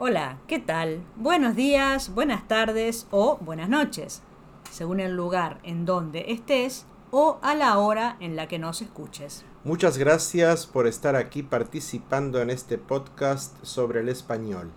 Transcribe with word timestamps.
Hola, 0.00 0.38
¿qué 0.46 0.60
tal? 0.60 1.02
Buenos 1.16 1.56
días, 1.56 2.14
buenas 2.14 2.46
tardes 2.46 3.08
o 3.10 3.36
buenas 3.38 3.68
noches, 3.68 4.22
según 4.70 5.00
el 5.00 5.16
lugar 5.16 5.58
en 5.64 5.86
donde 5.86 6.26
estés 6.28 6.86
o 7.10 7.40
a 7.42 7.56
la 7.56 7.76
hora 7.78 8.16
en 8.20 8.36
la 8.36 8.46
que 8.46 8.60
nos 8.60 8.80
escuches. 8.80 9.44
Muchas 9.64 9.98
gracias 9.98 10.68
por 10.68 10.86
estar 10.86 11.16
aquí 11.16 11.42
participando 11.42 12.40
en 12.40 12.50
este 12.50 12.78
podcast 12.78 13.56
sobre 13.64 13.98
el 13.98 14.08
español, 14.08 14.70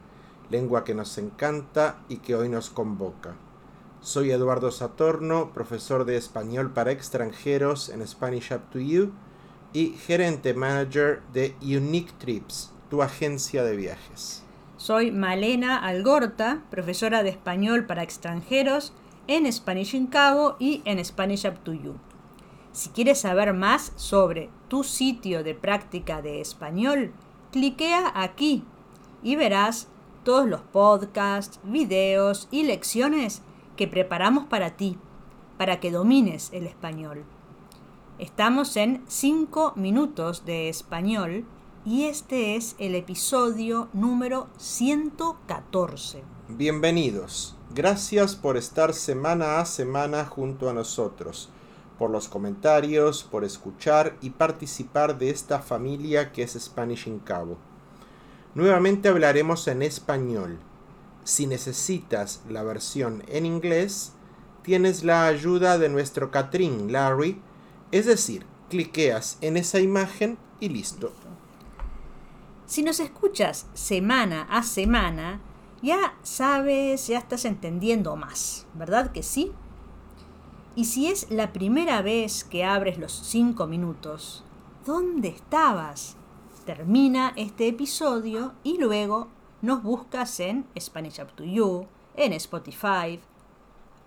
lengua 0.50 0.84
que 0.84 0.96
nos 0.96 1.16
encanta 1.20 2.00
y 2.10 2.18
que 2.18 2.34
hoy 2.34 2.50
nos 2.50 2.72
convoca. 2.72 3.36
Soy 4.00 4.32
Eduardo 4.32 4.72
Satorno, 4.72 5.54
profesor 5.54 6.06
de 6.06 6.18
español 6.18 6.74
para 6.74 6.92
extranjeros 6.92 7.90
en 7.90 8.08
Spanish 8.08 8.52
Up 8.54 8.72
to 8.72 8.80
You 8.80 9.12
y 9.72 9.90
gerente 9.90 10.56
manager 10.56 11.22
de 11.32 11.56
Unique 11.62 12.14
Trips, 12.18 12.74
tu 12.90 13.04
agencia 13.04 13.64
de 13.64 13.76
viajes. 13.76 14.46
Soy 14.82 15.12
Malena 15.12 15.78
Algorta, 15.78 16.64
profesora 16.72 17.22
de 17.22 17.30
español 17.30 17.86
para 17.86 18.02
extranjeros 18.02 18.94
en 19.28 19.46
Spanish 19.54 19.94
in 19.94 20.08
Cabo 20.08 20.56
y 20.58 20.82
en 20.86 21.06
Spanish 21.06 21.46
Up 21.46 21.60
to 21.60 21.74
You. 21.74 21.98
Si 22.72 22.90
quieres 22.90 23.22
saber 23.22 23.54
más 23.54 23.94
sobre 23.96 24.50
tu 24.70 24.84
sitio 24.84 25.44
de 25.44 25.54
práctica 25.54 26.24
de 26.24 26.42
español, 26.42 27.14
cliquea 27.52 28.12
aquí 28.16 28.64
y 29.22 29.36
verás 29.36 29.88
todos 30.24 30.48
los 30.50 30.62
podcasts, 30.62 31.60
videos 31.64 32.48
y 32.50 32.64
lecciones 32.64 33.44
que 33.78 33.88
preparamos 33.88 34.46
para 34.46 34.72
ti, 34.78 34.98
para 35.60 35.80
que 35.80 35.92
domines 35.92 36.50
el 36.54 36.66
español. 36.66 37.24
Estamos 38.18 38.76
en 38.78 39.04
5 39.08 39.74
minutos 39.76 40.44
de 40.44 40.70
español 40.70 41.46
y 41.84 42.04
este 42.06 42.56
es 42.56 42.76
el 42.78 42.94
episodio 42.94 43.90
número 43.92 44.50
114. 44.58 46.24
Bienvenidos. 46.48 47.56
Gracias 47.74 48.36
por 48.36 48.56
estar 48.56 48.94
semana 48.94 49.60
a 49.60 49.66
semana 49.66 50.26
junto 50.26 50.70
a 50.70 50.74
nosotros, 50.74 51.50
por 51.98 52.12
los 52.12 52.28
comentarios, 52.28 53.24
por 53.24 53.44
escuchar 53.44 54.16
y 54.22 54.30
participar 54.32 55.18
de 55.18 55.32
esta 55.32 55.60
familia 55.60 56.32
que 56.32 56.44
es 56.44 56.54
Spanish 56.54 57.08
in 57.08 57.18
Cabo. 57.18 57.58
Nuevamente 58.54 59.10
hablaremos 59.10 59.68
en 59.68 59.82
español. 59.82 60.60
Si 61.24 61.48
necesitas 61.48 62.44
la 62.48 62.62
versión 62.62 63.24
en 63.28 63.46
inglés, 63.46 64.12
tienes 64.62 65.04
la 65.04 65.26
ayuda 65.26 65.80
de 65.80 65.90
nuestro 65.90 66.30
Catrín 66.30 66.92
Larry, 66.92 67.42
es 67.92 68.06
decir, 68.06 68.46
cliqueas 68.70 69.40
en 69.42 69.58
esa 69.58 69.80
imagen 69.80 70.38
y 70.60 70.70
listo. 70.70 71.12
Si 72.72 72.84
nos 72.84 73.02
escuchas 73.02 73.68
semana 73.74 74.44
a 74.44 74.64
semana, 74.64 75.42
ya 75.82 76.16
sabes, 76.24 77.06
ya 77.08 77.18
estás 77.18 77.44
entendiendo 77.44 78.16
más, 78.16 78.66
¿verdad 78.76 79.12
que 79.12 79.24
sí? 79.24 79.52
Y 80.74 80.86
si 80.86 81.08
es 81.08 81.30
la 81.30 81.52
primera 81.52 82.02
vez 82.02 82.46
que 82.46 82.64
abres 82.64 82.98
los 82.98 83.12
cinco 83.12 83.68
minutos, 83.68 84.46
¿dónde 84.86 85.28
estabas? 85.28 86.16
Termina 86.64 87.34
este 87.36 87.68
episodio 87.68 88.54
y 88.64 88.78
luego 88.78 89.28
nos 89.62 89.84
buscas 89.84 90.40
en 90.40 90.66
Spanish 90.80 91.20
Up 91.20 91.34
to 91.36 91.44
You, 91.44 91.88
en 92.16 92.32
Spotify 92.32 93.20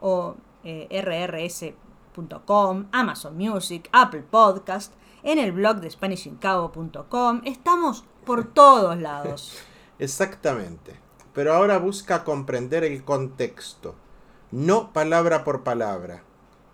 o 0.00 0.36
eh, 0.64 0.88
rrs.com, 1.02 2.86
Amazon 2.92 3.36
Music, 3.36 3.90
Apple 3.92 4.22
Podcast, 4.22 4.94
en 5.25 5.39
el 5.39 5.53
blog 5.53 5.80
de 5.80 5.91
SpanishInCabo.com. 5.91 7.41
Estamos 7.44 8.05
por 8.25 8.53
todos 8.53 8.98
lados. 8.98 9.58
Exactamente. 9.98 10.94
Pero 11.33 11.53
ahora 11.53 11.78
busca 11.78 12.22
comprender 12.22 12.84
el 12.84 13.03
contexto, 13.05 13.97
no 14.52 14.92
palabra 14.92 15.42
por 15.42 15.64
palabra. 15.64 16.22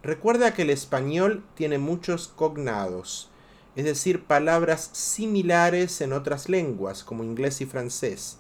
Recuerda 0.03 0.53
que 0.53 0.63
el 0.63 0.71
español 0.71 1.45
tiene 1.55 1.79
muchos 1.79 2.29
cognados, 2.29 3.31
es 3.75 3.85
decir, 3.87 4.25
palabras 4.25 4.91
similares 4.93 6.01
en 6.03 6.13
otras 6.13 6.49
lenguas, 6.51 7.05
como 7.05 7.25
inglés 7.25 7.63
y 7.63 7.67
francés. 7.67 8.39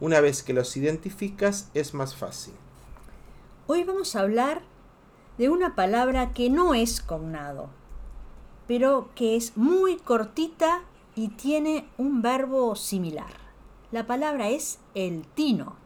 Una 0.00 0.20
vez 0.20 0.42
que 0.42 0.52
los 0.52 0.76
identificas 0.76 1.70
es 1.72 1.94
más 1.94 2.14
fácil. 2.14 2.54
Hoy 3.66 3.84
vamos 3.84 4.16
a 4.16 4.20
hablar 4.20 4.62
de 5.38 5.48
una 5.48 5.74
palabra 5.74 6.32
que 6.32 6.50
no 6.50 6.74
es 6.74 7.00
cognado, 7.00 7.70
pero 8.66 9.08
que 9.14 9.36
es 9.36 9.56
muy 9.56 9.96
cortita 9.96 10.82
y 11.14 11.28
tiene 11.28 11.86
un 11.98 12.22
verbo 12.22 12.74
similar. 12.76 13.30
La 13.92 14.06
palabra 14.06 14.48
es 14.48 14.78
el 14.94 15.24
tino. 15.34 15.76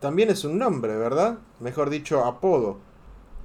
También 0.00 0.30
es 0.30 0.44
un 0.44 0.58
nombre, 0.58 0.96
¿verdad? 0.96 1.38
Mejor 1.60 1.88
dicho, 1.90 2.24
apodo. 2.24 2.78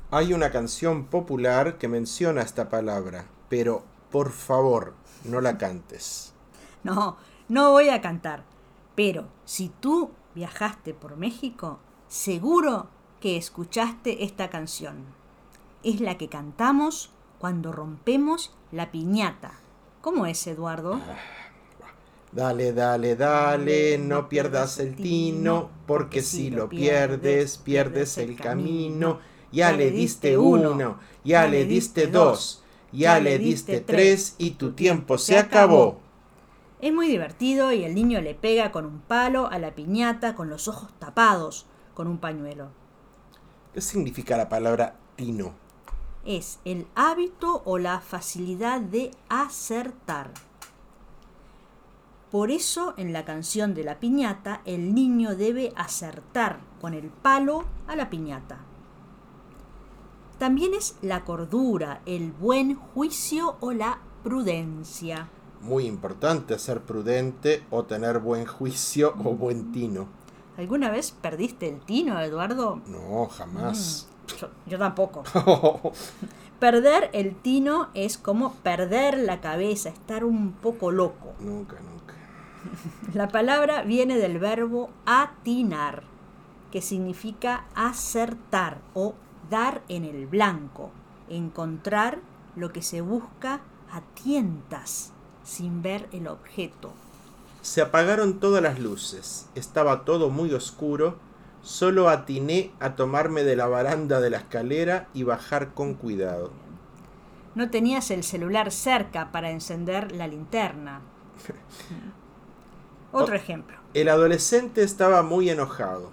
Hay 0.09 0.33
una 0.33 0.51
canción 0.51 1.05
popular 1.05 1.77
que 1.77 1.87
menciona 1.87 2.41
esta 2.41 2.69
palabra, 2.69 3.27
pero 3.47 3.83
por 4.11 4.31
favor, 4.31 4.93
no 5.23 5.41
la 5.41 5.57
cantes. 5.57 6.33
No, 6.83 7.17
no 7.47 7.69
voy 7.73 7.89
a 7.89 8.01
cantar. 8.01 8.43
Pero 8.95 9.27
si 9.45 9.69
tú 9.69 10.09
viajaste 10.33 10.95
por 10.95 11.15
México, 11.15 11.77
seguro 12.07 12.87
que 13.19 13.37
escuchaste 13.37 14.23
esta 14.23 14.49
canción. 14.49 15.05
Es 15.83 16.01
la 16.01 16.17
que 16.17 16.27
cantamos 16.27 17.11
cuando 17.41 17.71
rompemos 17.71 18.53
la 18.71 18.91
piñata. 18.91 19.53
¿Cómo 20.01 20.27
es, 20.27 20.45
Eduardo? 20.45 21.01
Dale, 22.31 22.71
dale, 22.71 23.15
dale, 23.15 23.97
no 23.97 24.29
pierdas 24.29 24.77
el 24.77 24.95
tino, 24.95 25.71
porque 25.87 26.21
si 26.21 26.51
lo 26.51 26.69
pierdes, 26.69 27.57
pierdes 27.57 28.19
el 28.19 28.35
camino. 28.35 29.19
Ya 29.51 29.71
le 29.71 29.89
diste 29.89 30.37
uno, 30.37 30.99
ya 31.23 31.47
le 31.47 31.65
diste 31.65 32.05
dos, 32.05 32.63
ya 32.91 33.19
le 33.19 33.39
diste 33.39 33.81
tres 33.81 34.35
y 34.37 34.51
tu 34.51 34.73
tiempo 34.73 35.17
se 35.17 35.39
acabó. 35.39 35.99
Es 36.79 36.93
muy 36.93 37.07
divertido 37.07 37.71
y 37.71 37.83
el 37.83 37.95
niño 37.95 38.21
le 38.21 38.35
pega 38.35 38.71
con 38.71 38.85
un 38.85 38.99
palo 38.99 39.47
a 39.47 39.57
la 39.57 39.73
piñata 39.73 40.35
con 40.35 40.47
los 40.51 40.67
ojos 40.67 40.93
tapados 40.99 41.65
con 41.95 42.07
un 42.07 42.19
pañuelo. 42.19 42.69
¿Qué 43.73 43.81
significa 43.81 44.37
la 44.37 44.47
palabra 44.47 44.95
tino? 45.15 45.60
Es 46.25 46.59
el 46.65 46.87
hábito 46.95 47.61
o 47.65 47.77
la 47.77 47.99
facilidad 47.99 48.81
de 48.81 49.11
acertar. 49.29 50.31
Por 52.31 52.49
eso 52.49 52.93
en 52.95 53.11
la 53.11 53.25
canción 53.25 53.73
de 53.73 53.83
la 53.83 53.99
piñata 53.99 54.61
el 54.65 54.95
niño 54.95 55.35
debe 55.35 55.73
acertar 55.75 56.59
con 56.79 56.93
el 56.93 57.09
palo 57.09 57.65
a 57.87 57.95
la 57.95 58.09
piñata. 58.09 58.59
También 60.37 60.73
es 60.73 60.95
la 61.01 61.23
cordura, 61.25 62.01
el 62.05 62.31
buen 62.31 62.75
juicio 62.75 63.57
o 63.59 63.73
la 63.73 63.99
prudencia. 64.23 65.27
Muy 65.61 65.85
importante 65.85 66.57
ser 66.57 66.81
prudente 66.81 67.63
o 67.69 67.83
tener 67.83 68.19
buen 68.19 68.45
juicio 68.45 69.13
o 69.23 69.35
buen 69.35 69.71
tino. 69.71 70.07
¿Alguna 70.57 70.89
vez 70.89 71.11
perdiste 71.11 71.67
el 71.67 71.81
tino, 71.81 72.19
Eduardo? 72.19 72.81
No, 72.87 73.27
jamás. 73.27 74.07
Mm. 74.07 74.10
Yo, 74.67 74.77
tampoco. 74.77 75.23
perder 76.59 77.09
el 77.13 77.35
tino 77.35 77.89
es 77.93 78.17
como 78.17 78.53
perder 78.55 79.17
la 79.17 79.41
cabeza, 79.41 79.89
estar 79.89 80.23
un 80.23 80.51
poco 80.53 80.91
loco. 80.91 81.33
Nunca, 81.39 81.77
nunca. 81.79 82.13
La 83.13 83.27
palabra 83.27 83.81
viene 83.83 84.17
del 84.17 84.39
verbo 84.39 84.89
atinar, 85.05 86.03
que 86.71 86.81
significa 86.81 87.65
acertar 87.75 88.79
o 88.93 89.15
dar 89.49 89.81
en 89.89 90.05
el 90.05 90.27
blanco, 90.27 90.91
encontrar 91.29 92.19
lo 92.55 92.71
que 92.71 92.81
se 92.81 93.01
busca 93.01 93.61
a 93.91 94.01
tientas, 94.23 95.11
sin 95.43 95.81
ver 95.81 96.07
el 96.11 96.27
objeto. 96.27 96.93
Se 97.61 97.81
apagaron 97.81 98.39
todas 98.39 98.63
las 98.63 98.79
luces, 98.79 99.47
estaba 99.55 100.05
todo 100.05 100.29
muy 100.29 100.53
oscuro 100.53 101.17
Solo 101.61 102.09
atiné 102.09 102.71
a 102.79 102.95
tomarme 102.95 103.43
de 103.43 103.55
la 103.55 103.67
baranda 103.67 104.19
de 104.19 104.29
la 104.29 104.37
escalera 104.37 105.07
y 105.13 105.23
bajar 105.23 105.73
con 105.73 105.93
cuidado. 105.93 106.51
No 107.53 107.69
tenías 107.69 108.11
el 108.11 108.23
celular 108.23 108.71
cerca 108.71 109.31
para 109.31 109.51
encender 109.51 110.11
la 110.11 110.27
linterna. 110.27 111.01
Otro 113.11 113.35
ejemplo. 113.35 113.77
El 113.93 114.09
adolescente 114.09 114.83
estaba 114.83 115.21
muy 115.21 115.49
enojado. 115.49 116.09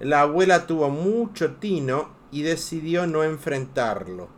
La 0.00 0.22
abuela 0.22 0.66
tuvo 0.66 0.90
mucho 0.90 1.56
tino 1.56 2.08
y 2.32 2.42
decidió 2.42 3.06
no 3.06 3.22
enfrentarlo. 3.22 4.28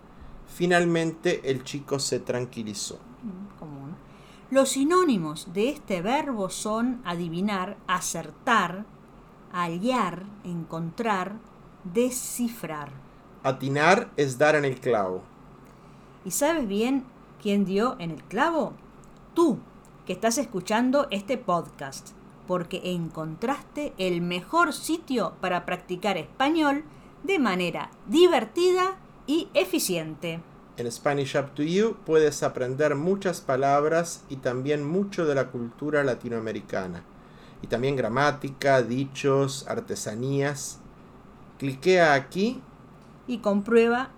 Finalmente 0.47 1.51
el 1.51 1.65
chico 1.65 1.99
se 1.99 2.21
tranquilizó. 2.21 2.99
Mm, 3.23 4.55
Los 4.55 4.71
sinónimos 4.71 5.53
de 5.55 5.71
este 5.71 6.03
verbo 6.03 6.51
son 6.51 7.01
adivinar, 7.05 7.79
acertar, 7.87 8.85
hallar, 9.53 10.25
encontrar, 10.45 11.35
descifrar. 11.85 12.91
Atinar 13.43 14.11
es 14.17 14.39
dar 14.39 14.55
en 14.55 14.65
el 14.65 14.81
clavo. 14.81 15.23
¿Y 16.25 16.31
sabes 16.31 16.67
bien 16.67 17.05
quién 17.41 17.65
dio 17.65 17.97
en 17.99 18.11
el 18.11 18.23
clavo? 18.25 18.73
Tú, 19.35 19.59
que 20.07 20.13
estás 20.13 20.39
escuchando 20.39 21.09
este 21.11 21.37
podcast, 21.39 22.11
porque 22.47 22.81
encontraste 22.85 23.93
el 23.99 24.21
mejor 24.21 24.73
sitio 24.73 25.35
para 25.41 25.65
practicar 25.65 26.17
español 26.17 26.85
de 27.23 27.39
manera 27.39 27.91
divertida 28.07 28.97
y 29.27 29.49
eficiente. 29.55 30.41
En 30.77 30.91
Spanish 30.91 31.37
Up 31.37 31.53
to 31.55 31.63
You 31.63 31.97
puedes 32.07 32.43
aprender 32.43 32.95
muchas 32.95 33.41
palabras 33.41 34.25
y 34.29 34.37
también 34.37 34.85
mucho 34.85 35.27
de 35.27 35.35
la 35.35 35.49
cultura 35.49 36.03
latinoamericana. 36.03 37.05
Y 37.63 37.69
también 37.69 37.97
gramática, 37.97 38.83
dichos, 38.83 39.67
artesanías. 39.69 40.81
Cliquea 41.59 42.15
aquí 42.15 42.61
y 43.27 43.39
comprueba 43.39 44.11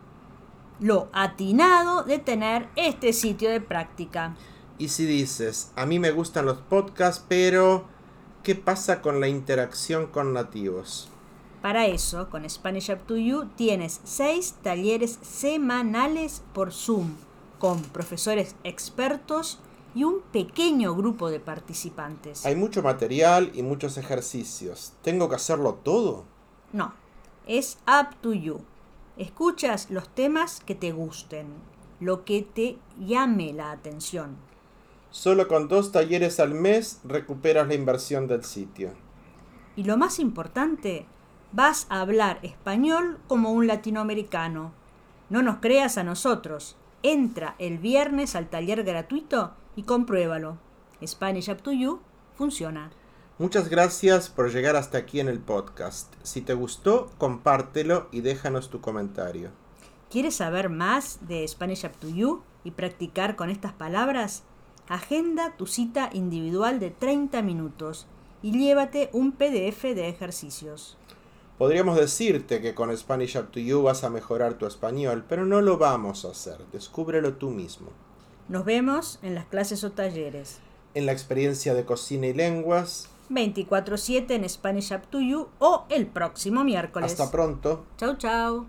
lo 0.81 1.09
atinado 1.13 2.03
de 2.03 2.19
tener 2.19 2.69
este 2.75 3.13
sitio 3.13 3.51
de 3.51 3.61
práctica. 3.61 4.35
Y 4.79 4.89
si 4.89 5.07
dices, 5.07 5.71
a 5.77 5.87
mí 5.87 5.99
me 5.99 6.11
gustan 6.11 6.47
los 6.47 6.59
podcasts, 6.59 7.25
pero 7.29 7.85
¿qué 8.43 8.55
pasa 8.55 9.03
con 9.03 9.21
la 9.21 9.29
interacción 9.29 10.07
con 10.07 10.33
nativos? 10.33 11.09
Para 11.63 11.87
eso, 11.87 12.29
con 12.29 12.49
Spanish 12.49 12.91
Up 12.91 13.07
to 13.07 13.17
You 13.17 13.47
tienes 13.57 14.01
seis 14.05 14.55
talleres 14.63 15.19
semanales 15.23 16.43
por 16.53 16.73
Zoom 16.73 17.15
con 17.59 17.81
profesores 17.81 18.57
expertos 18.65 19.59
y 19.95 20.05
un 20.05 20.21
pequeño 20.33 20.95
grupo 20.95 21.31
de 21.31 21.41
participantes. 21.41 22.45
Hay 22.45 22.57
mucho 22.57 22.83
material 22.83 23.53
y 23.55 23.63
muchos 23.63 23.97
ejercicios. 23.97 24.95
¿Tengo 25.03 25.29
que 25.29 25.37
hacerlo 25.37 25.75
todo? 25.75 26.25
No, 26.73 26.93
es 27.47 27.79
Up 27.87 28.17
to 28.21 28.33
You. 28.33 28.61
Escuchas 29.17 29.91
los 29.91 30.09
temas 30.09 30.61
que 30.61 30.75
te 30.75 30.91
gusten, 30.91 31.47
lo 32.01 32.25
que 32.25 32.43
te 32.43 32.79
llame 32.99 33.53
la 33.53 33.71
atención. 33.71 34.37
Solo 35.11 35.47
con 35.47 35.69
dos 35.69 35.93
talleres 35.93 36.41
al 36.41 36.55
mes 36.55 37.01
recuperas 37.05 37.69
la 37.69 37.75
inversión 37.75 38.27
del 38.27 38.43
sitio. 38.43 38.91
Y 39.77 39.85
lo 39.85 39.97
más 39.97 40.19
importante, 40.19 41.07
vas 41.53 41.87
a 41.89 42.01
hablar 42.01 42.41
español 42.43 43.21
como 43.29 43.53
un 43.53 43.69
latinoamericano. 43.69 44.73
No 45.31 45.43
nos 45.43 45.59
creas 45.59 45.99
a 45.99 46.03
nosotros. 46.03 46.77
Entra 47.05 47.55
el 47.61 47.79
viernes 47.79 48.35
al 48.35 48.49
taller 48.51 48.83
gratuito 48.83 49.53
y 49.77 49.83
compruébalo. 49.85 50.59
Spanish 51.05 51.49
Up 51.51 51.63
to 51.63 51.73
You 51.73 52.01
funciona. 52.37 52.91
Muchas 53.39 53.69
gracias 53.69 54.29
por 54.29 54.53
llegar 54.53 54.77
hasta 54.77 54.99
aquí 54.99 55.19
en 55.19 55.29
el 55.29 55.41
podcast. 55.41 56.15
Si 56.23 56.41
te 56.41 56.55
gustó, 56.55 57.11
compártelo 57.19 58.09
y 58.13 58.21
déjanos 58.21 58.71
tu 58.71 58.81
comentario. 58.81 59.51
¿Quieres 60.09 60.37
saber 60.37 60.69
más 60.69 61.27
de 61.27 61.47
Spanish 61.49 61.85
Up 61.85 61.97
to 61.99 62.09
You 62.09 62.43
y 62.63 62.71
practicar 62.71 63.35
con 63.35 63.51
estas 63.51 63.73
palabras? 63.73 64.45
Agenda 64.89 65.57
tu 65.57 65.67
cita 65.67 66.11
individual 66.13 66.79
de 66.79 66.91
30 66.91 67.43
minutos 67.43 68.07
y 68.43 68.53
llévate 68.53 69.11
un 69.13 69.33
PDF 69.33 69.83
de 69.83 70.09
ejercicios. 70.09 70.97
Podríamos 71.59 71.97
decirte 71.97 72.61
que 72.61 72.75
con 72.75 72.97
Spanish 72.97 73.37
Up 73.37 73.51
to 73.51 73.59
You 73.59 73.83
vas 73.83 74.05
a 74.05 74.11
mejorar 74.11 74.55
tu 74.55 74.67
español, 74.67 75.25
pero 75.29 75.45
no 75.45 75.61
lo 75.61 75.79
vamos 75.79 76.25
a 76.25 76.31
hacer. 76.31 76.59
Descúbrelo 76.73 77.35
tú 77.35 77.51
mismo. 77.51 77.89
Nos 78.49 78.65
vemos 78.65 79.19
en 79.23 79.35
las 79.35 79.47
clases 79.47 79.85
o 79.85 79.93
talleres. 79.93 80.59
En 80.95 81.07
la 81.07 81.13
experiencia 81.13 81.75
de 81.75 81.85
cocina 81.85 82.27
y 82.27 82.35
lenguas. 82.35 83.09
24/7 83.31 84.35
en 84.35 84.49
Spanish 84.49 84.93
Up 84.93 85.07
to 85.11 85.21
You 85.21 85.49
o 85.59 85.87
el 85.89 86.07
próximo 86.07 86.63
miércoles. 86.63 87.13
Hasta 87.13 87.31
pronto. 87.31 87.87
Chau, 87.97 88.17
chau. 88.17 88.67